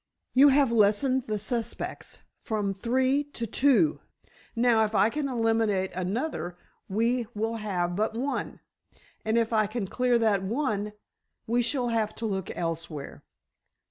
[0.33, 3.99] You have lessened the suspects from three to two;
[4.55, 6.57] now if I can eliminate another
[6.89, 8.61] we will have but one;
[9.23, 10.93] and if I can clear that one,
[11.45, 13.21] we shall have to look elsewhere."